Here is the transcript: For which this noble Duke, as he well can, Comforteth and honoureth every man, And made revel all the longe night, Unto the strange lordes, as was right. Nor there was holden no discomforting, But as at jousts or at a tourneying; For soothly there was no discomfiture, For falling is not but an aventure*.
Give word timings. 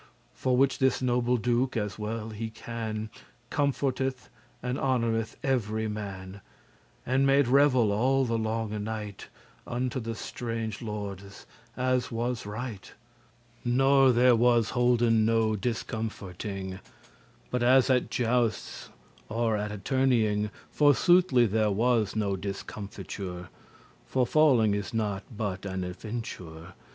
For 0.33 0.57
which 0.57 0.79
this 0.79 0.99
noble 0.99 1.37
Duke, 1.37 1.77
as 1.77 1.97
he 1.97 2.01
well 2.01 2.33
can, 2.55 3.11
Comforteth 3.51 4.29
and 4.63 4.79
honoureth 4.79 5.37
every 5.43 5.87
man, 5.87 6.41
And 7.05 7.23
made 7.23 7.47
revel 7.47 7.91
all 7.91 8.25
the 8.25 8.35
longe 8.39 8.71
night, 8.81 9.27
Unto 9.67 9.99
the 9.99 10.15
strange 10.15 10.81
lordes, 10.81 11.45
as 11.77 12.09
was 12.11 12.47
right. 12.47 12.91
Nor 13.63 14.11
there 14.11 14.35
was 14.35 14.71
holden 14.71 15.23
no 15.23 15.55
discomforting, 15.55 16.79
But 17.51 17.61
as 17.61 17.87
at 17.91 18.09
jousts 18.09 18.89
or 19.29 19.55
at 19.55 19.71
a 19.71 19.77
tourneying; 19.77 20.49
For 20.71 20.95
soothly 20.95 21.45
there 21.45 21.69
was 21.69 22.15
no 22.15 22.35
discomfiture, 22.35 23.49
For 24.07 24.25
falling 24.25 24.73
is 24.73 24.95
not 24.95 25.25
but 25.37 25.63
an 25.63 25.83
aventure*. 25.83 26.73